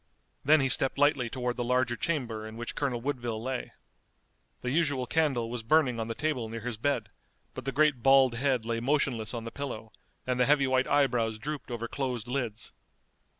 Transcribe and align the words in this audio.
Then 0.43 0.61
he 0.61 0.67
stepped 0.67 0.97
lightly 0.97 1.29
toward 1.29 1.57
the 1.57 1.63
larger 1.63 1.95
chamber 1.95 2.47
in 2.47 2.57
which 2.57 2.73
Colonel 2.73 3.01
Woodville 3.01 3.39
lay. 3.39 3.71
The 4.61 4.71
usual 4.71 5.05
candle 5.05 5.47
was 5.47 5.61
burning 5.61 5.99
on 5.99 6.07
the 6.07 6.15
table 6.15 6.49
near 6.49 6.61
his 6.61 6.75
bed, 6.77 7.09
but 7.53 7.65
the 7.65 7.71
great 7.71 8.01
bald 8.01 8.33
head 8.33 8.65
lay 8.65 8.79
motionless 8.79 9.35
on 9.35 9.43
the 9.43 9.51
pillow, 9.51 9.91
and 10.25 10.39
the 10.39 10.47
heavy 10.47 10.65
white 10.65 10.87
eyebrows 10.87 11.37
drooped 11.37 11.69
over 11.69 11.87
closed 11.87 12.27
lids. 12.27 12.73